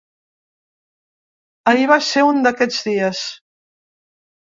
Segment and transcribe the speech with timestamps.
[1.71, 3.21] Ahir va ser un d’aquests dies.